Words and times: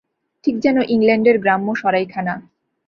ঠিক 0.43 0.55
যেন 0.59 0.77
ইংল্যান্ডের 0.87 1.37
গ্রাম্য 1.39 1.67
সরাইখানা। 1.75 2.33